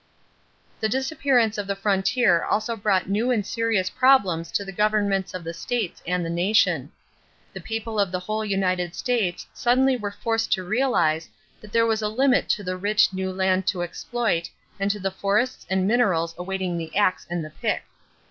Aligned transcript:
= 0.41 0.79
The 0.79 0.89
disappearance 0.89 1.59
of 1.59 1.67
the 1.67 1.75
frontier 1.75 2.43
also 2.43 2.75
brought 2.75 3.07
new 3.07 3.29
and 3.29 3.45
serious 3.45 3.87
problems 3.91 4.51
to 4.53 4.65
the 4.65 4.71
governments 4.71 5.35
of 5.35 5.43
the 5.43 5.53
states 5.53 6.01
and 6.07 6.25
the 6.25 6.29
nation. 6.31 6.91
The 7.53 7.61
people 7.61 7.99
of 7.99 8.11
the 8.11 8.21
whole 8.21 8.43
United 8.43 8.95
States 8.95 9.45
suddenly 9.53 9.95
were 9.95 10.09
forced 10.09 10.51
to 10.53 10.63
realize 10.63 11.29
that 11.59 11.71
there 11.71 11.85
was 11.85 12.01
a 12.01 12.09
limit 12.09 12.49
to 12.49 12.63
the 12.63 12.77
rich, 12.77 13.13
new 13.13 13.31
land 13.31 13.67
to 13.67 13.83
exploit 13.83 14.49
and 14.79 14.89
to 14.89 14.99
the 14.99 15.11
forests 15.11 15.67
and 15.69 15.87
minerals 15.87 16.33
awaiting 16.35 16.79
the 16.79 16.95
ax 16.97 17.27
and 17.29 17.45
the 17.45 17.51
pick. 17.51 17.83